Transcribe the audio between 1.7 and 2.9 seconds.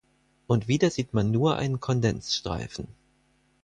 Kondenzstreifen.